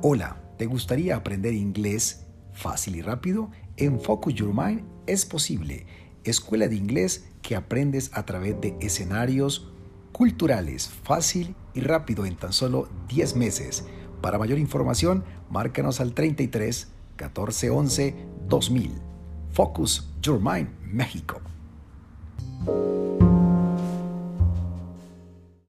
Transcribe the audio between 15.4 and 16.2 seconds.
márcanos al